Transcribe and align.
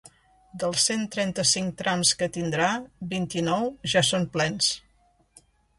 Dels 0.63 0.85
cent 0.89 1.03
trenta-cinc 1.15 1.75
trams 1.83 2.15
que 2.23 2.31
tindrà, 2.39 2.71
vint-i-nou 3.15 3.73
ja 3.95 4.07
són 4.13 4.31
plens. 4.37 4.77